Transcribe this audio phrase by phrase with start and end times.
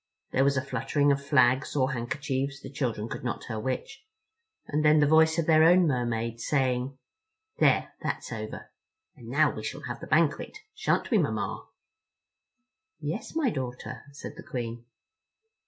[0.31, 5.05] There was a fluttering of flags or handkerchiefs—the children could not tell which—and then the
[5.05, 6.97] voice of their own Mermaid, saying:
[7.59, 8.71] "There—that's over.
[9.15, 10.57] And now we shall have the banquet.
[10.73, 11.67] Shan't we, Mamma?"
[12.99, 14.85] "Yes, my daughter," said the Queen.